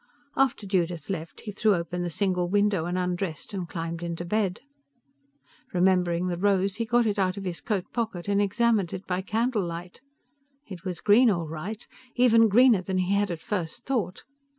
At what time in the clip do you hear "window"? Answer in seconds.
2.49-2.85